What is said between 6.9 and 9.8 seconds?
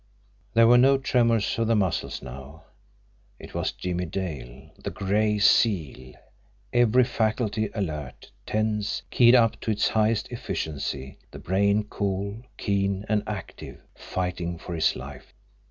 faculty alert, tense, keyed up to